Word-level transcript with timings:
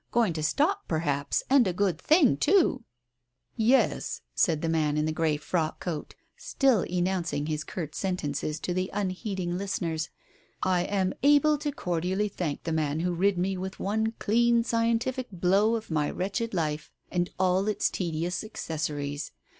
Going 0.09 0.33
to 0.33 0.41
stop 0.41 0.87
perhaps, 0.87 1.43
and 1.47 1.67
a 1.67 1.73
good 1.73 2.01
thing 2.01 2.35
too 2.35 2.83
I" 2.83 2.89
"Yes," 3.55 4.21
said 4.33 4.63
the 4.63 4.67
man 4.67 4.97
in 4.97 5.05
the 5.05 5.11
grey 5.11 5.37
frock 5.37 5.79
coat, 5.79 6.15
still 6.35 6.81
enouncing 6.91 7.45
his 7.45 7.63
curt 7.63 7.93
sentences 7.93 8.59
to 8.61 8.73
the 8.73 8.89
unheeding 8.93 9.59
listeners," 9.59 10.09
I 10.79 10.85
am 10.85 11.13
able 11.21 11.55
to 11.59 11.71
cordially 11.71 12.29
thank 12.29 12.63
the 12.63 12.71
man 12.73 13.01
who 13.01 13.13
rid 13.13 13.37
me 13.37 13.57
with 13.57 13.79
one 13.79 14.13
clean 14.17 14.63
scientific 14.63 15.27
blow 15.31 15.75
of 15.75 15.91
my 15.91 16.09
wretched 16.09 16.55
life 16.55 16.89
and 17.11 17.29
all 17.37 17.67
its 17.67 17.87
tedious 17.91 18.43
accessories. 18.43 19.31